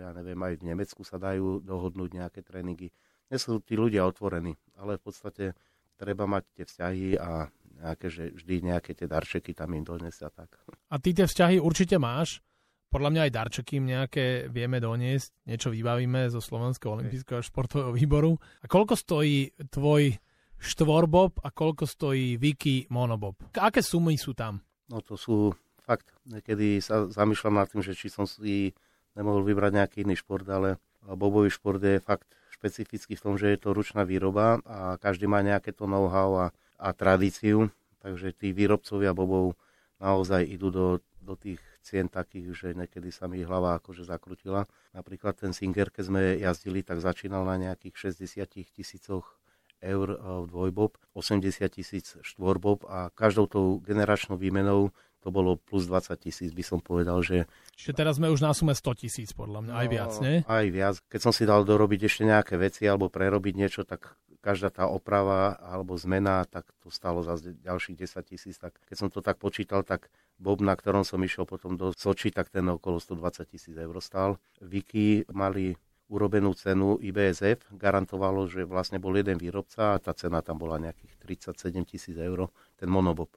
[0.00, 2.88] ja neviem, aj v Nemecku sa dajú dohodnúť nejaké tréningy.
[3.28, 5.52] Nie sú tí ľudia otvorení, ale v podstate
[5.98, 10.54] treba mať tie vzťahy a nejaké, že vždy nejaké tie darčeky tam im donesia tak.
[10.90, 12.42] A ty tie vzťahy určite máš?
[12.88, 18.40] podľa mňa aj darčeky nejaké vieme doniesť, niečo vybavíme zo Slovenského olympijského športového výboru.
[18.64, 20.16] A koľko stojí tvoj
[20.58, 23.38] štvorbob a koľko stojí Viki monobob?
[23.54, 24.64] Aké sumy sú tam?
[24.88, 25.52] No to sú
[25.84, 28.72] fakt, niekedy sa zamýšľam nad tým, že či som si
[29.14, 33.58] nemohol vybrať nejaký iný šport, ale bobový šport je fakt špecifický v tom, že je
[33.62, 37.70] to ručná výroba a každý má nejaké to know-how a, a tradíciu,
[38.02, 39.54] takže tí výrobcovia bobov
[40.02, 40.86] naozaj idú do,
[41.22, 44.66] do tých cien takých, že niekedy sa mi hlava akože zakrutila.
[44.90, 49.38] Napríklad ten Singer, keď sme jazdili, tak začínal na nejakých 60 tisícoch
[49.78, 55.90] eur e, v dvojbob, 80 tisíc štvorbob a každou tou generačnou výmenou to bolo plus
[55.90, 57.44] 20 tisíc, by som povedal, že...
[57.74, 60.36] Čiže teraz sme už na sume 100 tisíc, podľa mňa, aj no, viac, nie?
[60.46, 60.94] Aj viac.
[61.10, 65.58] Keď som si dal dorobiť ešte nejaké veci alebo prerobiť niečo, tak každá tá oprava
[65.58, 68.56] alebo zmena, tak to stalo zase ďalších 10 tisíc.
[68.56, 72.30] Tak keď som to tak počítal, tak Bob, na ktorom som išiel potom do Soči,
[72.30, 74.38] tak ten okolo 120 tisíc eur stál.
[74.62, 75.74] Viki mali
[76.08, 81.12] urobenú cenu IBSF, garantovalo, že vlastne bol jeden výrobca a tá cena tam bola nejakých
[81.52, 82.48] 37 tisíc eur,
[82.80, 83.28] ten monobob.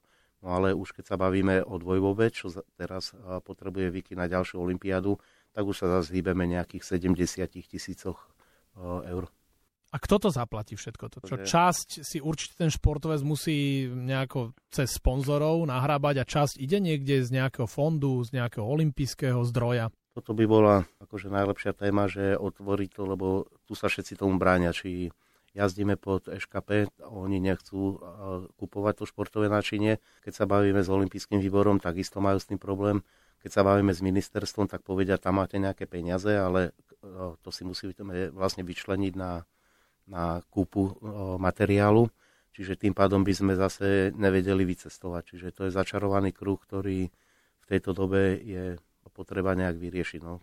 [0.42, 3.14] No ale už keď sa bavíme o dvojbobe, čo teraz
[3.46, 5.14] potrebuje Viki na ďalšiu olympiádu,
[5.54, 8.18] tak už sa zase hýbeme nejakých 70 tisícoch
[9.06, 9.30] eur.
[9.92, 11.18] A kto to zaplatí všetko to?
[11.20, 17.20] Čo časť si určite ten športovec musí nejako cez sponzorov nahrábať a časť ide niekde
[17.20, 19.92] z nejakého fondu, z nejakého olympijského zdroja?
[20.16, 24.72] Toto by bola akože najlepšia téma, že otvoriť to, lebo tu sa všetci tomu bránia,
[24.72, 25.12] či
[25.52, 28.00] jazdíme pod EŠKP, oni nechcú
[28.56, 30.00] kupovať to športové načinie.
[30.24, 33.04] Keď sa bavíme s olympijským výborom, takisto majú s tým problém.
[33.42, 36.72] Keď sa bavíme s ministerstvom, tak povedia, tam máte nejaké peniaze, ale
[37.42, 37.92] to si musíme
[38.30, 39.42] vlastne vyčleniť na
[40.06, 40.98] na kúpu
[41.38, 42.10] materiálu,
[42.54, 45.22] čiže tým pádom by sme zase nevedeli vycestovať.
[45.34, 47.08] Čiže to je začarovaný kruh, ktorý
[47.62, 48.64] v tejto dobe je
[49.12, 50.20] potreba nejak vyriešiť.
[50.24, 50.42] No.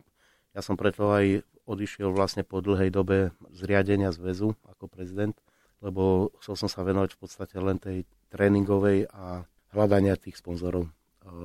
[0.53, 5.37] Ja som preto aj odišiel vlastne po dlhej dobe zriadenia zväzu ako prezident,
[5.79, 10.89] lebo chcel som sa venovať v podstate len tej tréningovej a hľadania tých sponzorov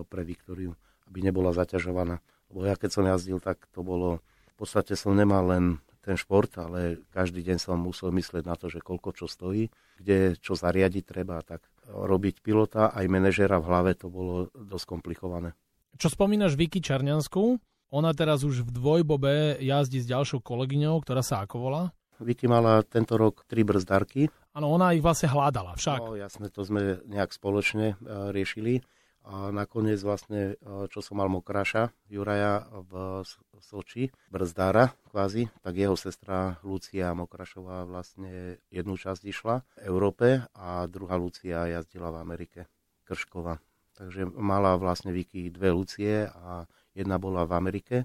[0.09, 0.73] pre Viktoriu,
[1.05, 2.25] aby nebola zaťažovaná.
[2.49, 5.65] Lebo ja keď som jazdil, tak to bolo, v podstate som nemal len
[6.05, 10.37] ten šport, ale každý deň som musel myslieť na to, že koľko čo stojí, kde
[10.37, 15.57] čo zariadiť treba, tak robiť pilota aj manažera v hlave to bolo dosť komplikované.
[15.97, 17.57] Čo spomínaš Vicky Čarňanskú?
[17.95, 21.83] Ona teraz už v dvojbobe jazdí s ďalšou kolegyňou, ktorá sa ako volá?
[22.19, 24.27] Vicky mala tento rok tri brzdarky.
[24.51, 26.03] Áno, ona ich vlastne hľadala však.
[26.03, 28.83] No jasne, to sme nejak spoločne uh, riešili.
[29.25, 33.23] A nakoniec vlastne, uh, čo som mal Mokraša, Juraja v
[33.63, 40.91] Soči, brzdára kvázi, tak jeho sestra Lucia Mokrašová vlastne jednu časť išla v Európe a
[40.91, 42.61] druhá Lucia jazdila v Amerike,
[43.07, 43.63] Krškova.
[43.95, 47.97] Takže mala vlastne Vicky dve Lucie a jedna bola v Amerike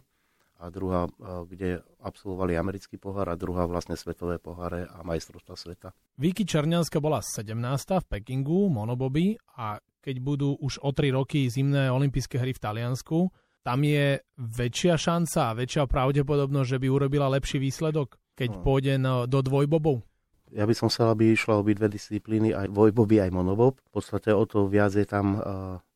[0.60, 1.08] a druhá,
[1.48, 5.90] kde absolvovali americký pohár a druhá vlastne svetové poháre a majstrovstva sveta.
[6.20, 7.56] Vicky Černianska bola 17.
[8.04, 13.32] v Pekingu, monoboby a keď budú už o 3 roky zimné olympijské hry v Taliansku,
[13.64, 18.62] tam je väčšia šanca a väčšia pravdepodobnosť, že by urobila lepší výsledok, keď no.
[18.64, 18.94] pôjde
[19.28, 20.04] do dvojbobov?
[20.50, 23.78] Ja by som chcel, aby išla obidve disciplíny, aj dvojboby, aj monobob.
[23.80, 25.44] V podstate o to viac je tam uh,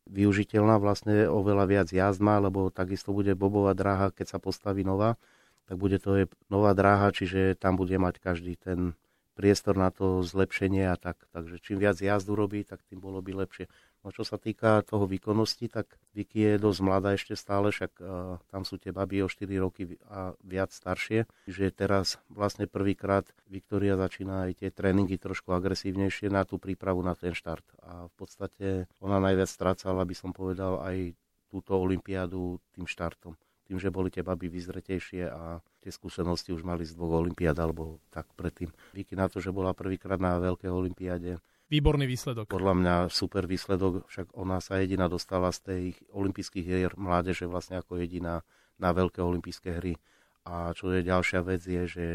[0.08, 5.16] využiteľná, vlastne oveľa viac jazdma, lebo takisto bude bobová dráha, keď sa postaví nová,
[5.64, 8.92] tak bude to je nová dráha, čiže tam bude mať každý ten
[9.34, 11.18] priestor na to zlepšenie a tak.
[11.32, 13.66] Takže čím viac jazdu robí, tak tým bolo by lepšie.
[14.04, 18.36] No čo sa týka toho výkonnosti, tak Vicky je dosť mladá ešte stále, však uh,
[18.52, 21.24] tam sú tie baby o 4 roky a viac staršie.
[21.48, 27.16] Čiže teraz vlastne prvýkrát Viktoria začína aj tie tréningy trošku agresívnejšie na tú prípravu na
[27.16, 27.64] ten štart.
[27.80, 28.66] A v podstate
[29.00, 31.16] ona najviac strácala, by som povedal, aj
[31.48, 33.40] túto olympiádu tým štartom.
[33.64, 37.96] Tým, že boli tie baby vyzretejšie a tie skúsenosti už mali z dvoch olympiád alebo
[38.12, 38.68] tak predtým.
[38.92, 41.40] Vicky na to, že bola prvýkrát na veľkej olympiáde,
[41.72, 42.52] Výborný výsledok.
[42.52, 47.80] Podľa mňa super výsledok, však ona sa jediná dostala z tej olympijských hier mládeže vlastne
[47.80, 48.44] ako jediná
[48.76, 49.96] na veľké olympijské hry.
[50.44, 52.06] A čo je ďalšia vec je, že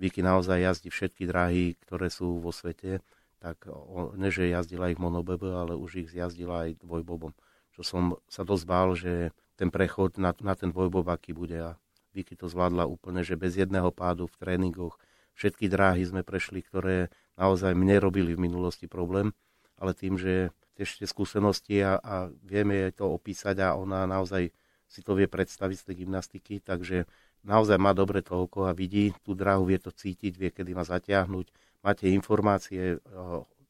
[0.00, 3.04] Vicky naozaj jazdí všetky dráhy, ktoré sú vo svete,
[3.44, 3.68] tak
[4.16, 7.36] ne, že jazdila ich monobebe, ale už ich jazdila aj dvojbobom.
[7.76, 11.70] Čo som sa dosť bál, že ten prechod na, na ten dvojbob aký bude a
[12.16, 14.96] Vicky to zvládla úplne, že bez jedného pádu v tréningoch,
[15.36, 19.30] všetky dráhy sme prešli, ktoré naozaj mne robili v minulosti problém,
[19.78, 24.50] ale tým, že ešte skúsenosti a, a vieme to opísať a ona naozaj
[24.88, 27.06] si to vie predstaviť z tej gymnastiky, takže
[27.44, 30.82] naozaj má dobre to oko a vidí tú dráhu, vie to cítiť, vie, kedy má
[30.82, 31.46] zatiahnuť,
[31.84, 32.98] máte informácie,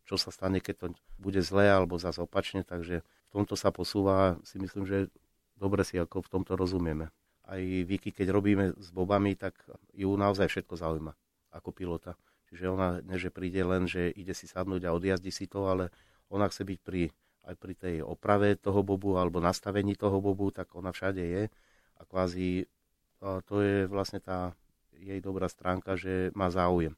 [0.08, 0.86] čo sa stane, keď to
[1.20, 5.12] bude zlé alebo zase opačne, takže v tomto sa posúva, si myslím, že
[5.58, 7.12] dobre si ako v tomto rozumieme.
[7.48, 9.56] Aj Vicky, keď robíme s bobami, tak
[9.92, 11.12] ju naozaj všetko zaujíma
[11.52, 12.14] ako pilota.
[12.48, 15.92] Čiže ona ne, príde len, že ide si sadnúť a odjazdi si to, ale
[16.32, 17.12] ona chce byť pri,
[17.48, 21.42] aj pri tej oprave toho bobu alebo nastavení toho bobu, tak ona všade je.
[21.98, 22.64] A kvázi
[23.20, 24.54] to je vlastne tá
[24.94, 26.94] jej dobrá stránka, že má záujem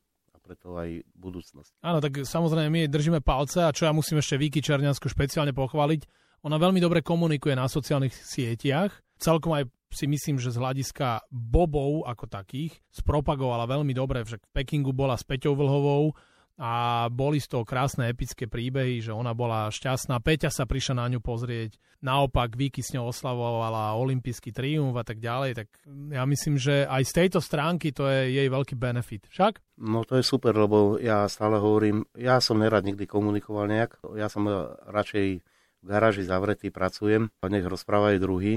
[0.51, 1.79] preto aj budúcnosť.
[1.87, 5.55] Áno, tak samozrejme my jej držíme palce a čo ja musím ešte Viki Černiansku špeciálne
[5.55, 6.11] pochváliť,
[6.43, 12.07] ona veľmi dobre komunikuje na sociálnych sieťach, celkom aj si myslím, že z hľadiska bobov
[12.07, 16.15] ako takých spropagovala veľmi dobre, však v Pekingu bola s Peťou Vlhovou
[16.61, 21.07] a boli z toho krásne epické príbehy, že ona bola šťastná, Peťa sa prišla na
[21.09, 26.61] ňu pozrieť, naopak Vicky s ňou oslavovala olimpijský triumf a tak ďalej, tak ja myslím,
[26.61, 29.25] že aj z tejto stránky to je jej veľký benefit.
[29.33, 29.81] Však?
[29.81, 34.29] No to je super, lebo ja stále hovorím, ja som nerad nikdy komunikoval nejak, ja
[34.29, 34.45] som
[34.85, 35.41] radšej
[35.81, 38.55] v garáži zavretý, pracujem, nech rozprávajú druhý,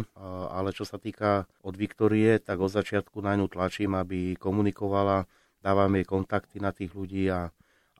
[0.51, 5.23] ale čo sa týka od Viktorie, tak od začiatku na ňu tlačím, aby komunikovala,
[5.63, 7.47] dávam jej kontakty na tých ľudí, a,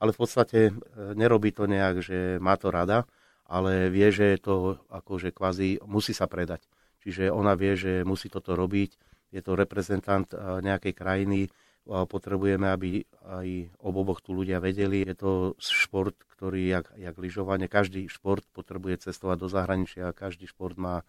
[0.03, 0.71] ale v podstate e,
[1.15, 3.07] nerobí to nejak, že má to rada,
[3.47, 4.55] ale vie, že je to
[4.91, 6.67] akože kvázi musí sa predať.
[7.07, 8.91] Čiže ona vie, že musí toto robiť,
[9.31, 11.47] je to reprezentant e, nejakej krajiny,
[11.83, 15.03] potrebujeme, aby aj o boboch tu ľudia vedeli.
[15.03, 20.79] Je to šport, ktorý, jak, jak lyžovanie, každý šport potrebuje cestovať do zahraničia, každý šport
[20.79, 21.03] má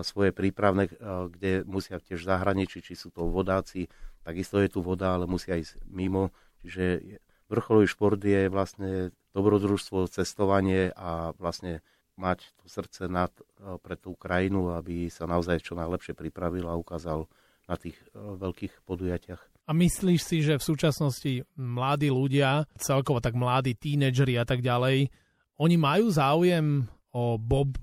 [0.00, 0.88] svoje prípravné,
[1.28, 3.92] kde musia tiež zahraničí, či sú to vodáci,
[4.24, 6.32] takisto je tu voda, ale musia ísť mimo.
[6.64, 7.20] Čiže
[7.52, 11.84] vrcholový šport je vlastne dobrodružstvo, cestovanie a vlastne
[12.16, 13.34] mať to srdce nad,
[13.82, 17.28] pre tú krajinu, aby sa naozaj čo najlepšie pripravil a ukázal
[17.68, 19.53] na tých veľkých podujatiach.
[19.64, 25.08] A myslíš si, že v súčasnosti mladí ľudia, celkovo tak mladí tínedžeri a tak ďalej,
[25.56, 27.80] oni majú záujem o, bob,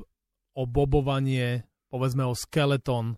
[0.53, 3.17] o bobovanie, povedzme o skeleton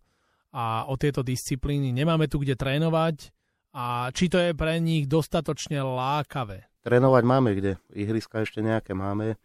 [0.56, 1.92] a o tieto disciplíny?
[1.92, 3.36] Nemáme tu kde trénovať
[3.76, 6.70] a či to je pre nich dostatočne lákavé?
[6.86, 7.82] Trénovať máme kde.
[7.92, 9.36] Ihriska ešte nejaké máme.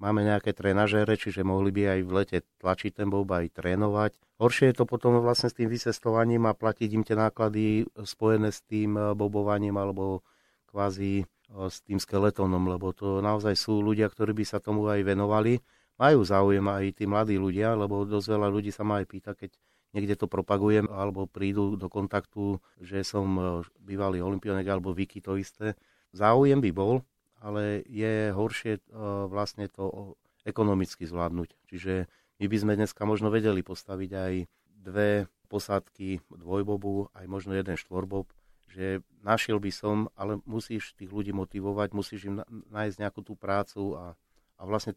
[0.00, 4.16] Máme nejaké trenažere, čiže mohli by aj v lete tlačiť ten bob aj trénovať.
[4.40, 8.64] Horšie je to potom vlastne s tým vycestovaním a platiť im tie náklady spojené s
[8.64, 10.24] tým eh, bobovaním alebo
[10.72, 15.04] kvázi eh, s tým skeletónom, lebo to naozaj sú ľudia, ktorí by sa tomu aj
[15.04, 15.60] venovali.
[16.00, 19.52] Majú záujem aj tí mladí ľudia, lebo dosť veľa ľudí sa ma aj pýta, keď
[19.92, 23.44] niekde to propagujem alebo prídu do kontaktu, že som eh,
[23.76, 25.76] bývalý olimpionek alebo Viki to isté.
[26.16, 27.04] Záujem by bol,
[27.40, 28.84] ale je horšie
[29.32, 31.56] vlastne to ekonomicky zvládnuť.
[31.68, 32.06] Čiže
[32.40, 34.32] my by sme dneska možno vedeli postaviť aj
[34.80, 38.30] dve posádky dvojbobu, aj možno jeden štvorbob,
[38.70, 43.98] že našiel by som, ale musíš tých ľudí motivovať, musíš im nájsť nejakú tú prácu
[43.98, 44.14] a,
[44.56, 44.94] a vlastne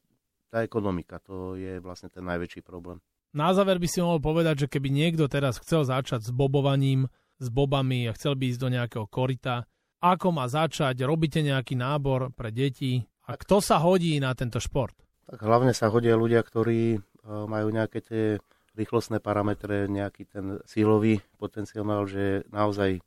[0.53, 3.01] tá ekonomika, to je vlastne ten najväčší problém.
[3.34, 7.10] Na záver by si mohol povedať, že keby niekto teraz chcel začať s bobovaním,
[7.41, 9.65] s bobami a chcel by ísť do nejakého korita,
[10.04, 14.92] ako má začať, robíte nejaký nábor pre deti a kto sa hodí na tento šport?
[15.32, 18.26] Tak hlavne sa hodia ľudia, ktorí majú nejaké tie
[18.76, 23.00] rýchlostné parametre, nejaký ten sílový potenciál, že naozaj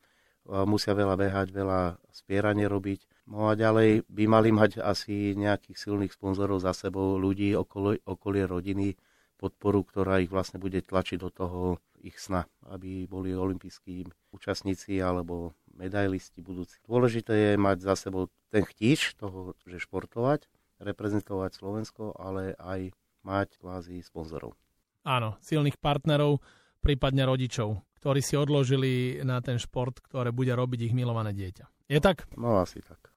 [0.65, 3.29] musia veľa behať, veľa spieranie robiť.
[3.29, 8.47] No a ďalej by mali mať asi nejakých silných sponzorov za sebou, ľudí, okolie, okolie
[8.49, 8.97] rodiny,
[9.37, 15.53] podporu, ktorá ich vlastne bude tlačiť do toho ich sna, aby boli olimpijskí účastníci alebo
[15.77, 16.81] medailisti budúci.
[16.89, 20.49] Dôležité je mať za sebou ten chtíč toho, že športovať,
[20.81, 22.93] reprezentovať Slovensko, ale aj
[23.25, 24.57] mať kvázi sponzorov.
[25.07, 26.43] Áno, silných partnerov,
[26.83, 31.91] prípadne rodičov, ktorí si odložili na ten šport, ktoré bude robiť ich milované dieťa.
[31.91, 32.27] Je tak?
[32.35, 33.15] No asi tak.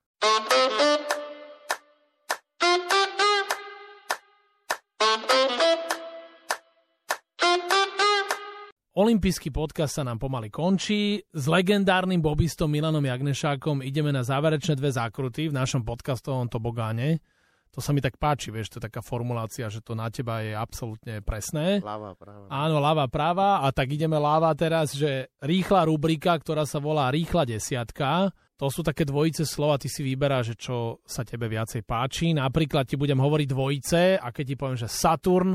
[9.00, 11.24] Olympijský podcast sa nám pomaly končí.
[11.32, 17.24] S legendárnym bobistom Milanom Jagnešákom ideme na záverečné dve zákruty v našom podcastovom tobogáne
[17.70, 20.58] to sa mi tak páči, vieš, to je taká formulácia, že to na teba je
[20.58, 21.86] absolútne presné.
[21.86, 22.50] Láva práva.
[22.50, 27.46] Áno, láva práva a tak ideme láva teraz, že rýchla rubrika, ktorá sa volá Rýchla
[27.46, 32.34] desiatka, to sú také dvojice slova, ty si vyberáš, že čo sa tebe viacej páči.
[32.34, 35.54] Napríklad ti budem hovoriť dvojice a keď ti poviem, že Saturn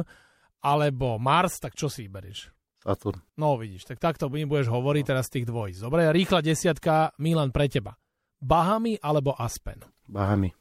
[0.63, 2.64] alebo Mars, tak čo si vyberieš?
[2.85, 3.25] Saturn.
[3.41, 5.09] No vidíš, tak takto budeš hovoriť no.
[5.09, 5.81] teraz tých dvojíc.
[5.81, 7.97] Dobre, rýchla desiatka, Milan pre teba.
[8.45, 9.81] Bahamy alebo Aspen?
[10.05, 10.53] Bahamy.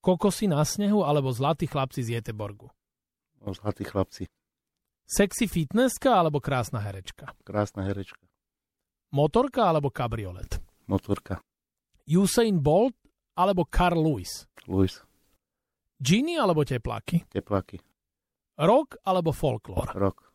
[0.00, 2.72] Kokosy na snehu alebo Zlatí chlapci z Jeteborgu?
[3.44, 4.24] O, zlatí chlapci.
[5.04, 7.36] Sexy fitnesska alebo krásna herečka?
[7.44, 8.24] Krásna herečka.
[9.12, 10.58] Motorka alebo kabriolet?
[10.88, 11.44] Motorka.
[12.08, 12.96] Usain Bolt
[13.36, 14.48] alebo Carl Lewis?
[14.64, 15.04] Lewis.
[16.00, 17.28] Gini alebo tepláky?
[17.28, 17.78] Tepláky.
[18.56, 19.92] Rock alebo folklór?
[19.92, 20.25] Rock.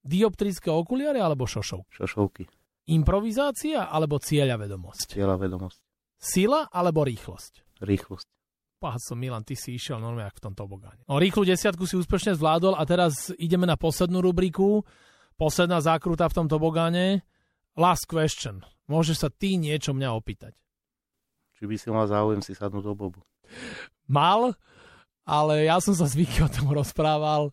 [0.00, 1.92] Dioptrické okuliare alebo šošovky?
[1.92, 2.44] Šošovky.
[2.90, 5.14] Improvizácia alebo cieľa vedomosť?
[5.14, 5.80] Cieľa vedomosť.
[6.16, 7.84] Sila alebo rýchlosť?
[7.84, 8.28] Rýchlosť.
[8.80, 11.04] Páco, Milan, ty si išiel normálne v tom tobogáne.
[11.04, 14.88] No, rýchlu desiatku si úspešne zvládol a teraz ideme na poslednú rubriku.
[15.36, 17.20] Posledná zákruta v tom tobogáne.
[17.76, 18.64] Last question.
[18.88, 20.56] Môžeš sa ty niečo mňa opýtať.
[21.60, 23.20] Či by si mal záujem si sadnúť do bobu?
[24.08, 24.56] Mal,
[25.28, 27.52] ale ja som sa s Vicky o tom rozprával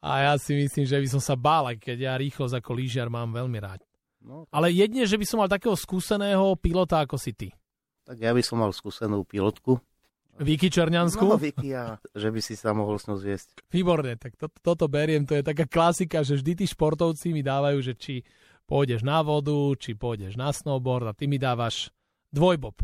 [0.00, 3.32] a ja si myslím, že by som sa bál, keď ja rýchlosť ako lyžiar mám
[3.32, 3.84] veľmi rád.
[4.20, 7.48] No, ale jedne, že by som mal takého skúseného pilota ako si ty.
[8.04, 9.80] Tak ja by som mal skúsenú pilotku,
[10.40, 11.20] Viki Černiansku?
[11.20, 13.60] No, Viki, a že by si sa mohol s ňou zviesť.
[13.68, 17.78] Výborne, tak to, toto beriem, to je taká klasika, že vždy tí športovci mi dávajú,
[17.84, 18.24] že či
[18.64, 21.92] pôjdeš na vodu, či pôjdeš na snowboard a ty mi dávaš
[22.32, 22.80] dvojbob.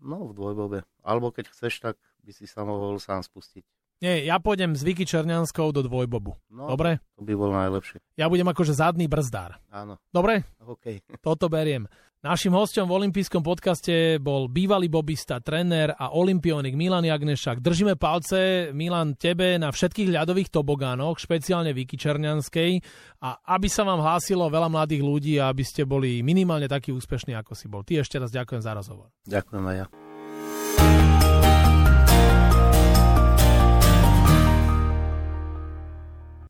[0.00, 0.78] No, v dvojbobe.
[1.04, 3.64] Alebo keď chceš, tak by si sa mohol sám spustiť.
[4.04, 6.36] Nie, ja pôjdem s Viki Černianskou do dvojbobu.
[6.52, 7.00] No, Dobre?
[7.16, 8.04] To by bol najlepšie.
[8.20, 9.56] Ja budem akože zadný brzdár.
[9.72, 9.96] Áno.
[10.12, 10.44] Dobre?
[10.60, 11.00] OK.
[11.24, 11.88] Toto beriem.
[12.20, 17.60] Našim hostom v olympijskom podcaste bol bývalý bobista, tréner a olimpionik Milan Jagnešak.
[17.60, 22.80] Držíme palce, Milan, tebe na všetkých ľadových tobogánoch, špeciálne Viki Černianskej
[23.24, 27.36] a aby sa vám hlásilo veľa mladých ľudí a aby ste boli minimálne takí úspešní,
[27.36, 27.84] ako si bol.
[27.84, 29.12] Ty ešte raz ďakujem za rozhovor.
[29.28, 29.86] Ďakujem aj ja.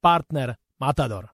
[0.00, 1.26] partner Matador.